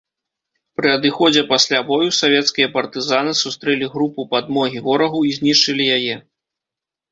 Пры 0.77 0.87
адыходзе 0.97 1.41
пасля 1.51 1.81
бою 1.89 2.07
савецкія 2.21 2.71
партызаны 2.79 3.37
сустрэлі 3.43 3.91
групу 3.93 4.27
падмогі 4.35 4.85
ворагу 4.89 5.23
і 5.31 5.37
знішчылі 5.39 5.83
яе. 6.01 6.15